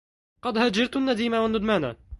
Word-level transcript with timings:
قد 0.41 0.57
هجرت 0.57 0.97
النديم 0.97 1.33
والندمانا 1.33 1.97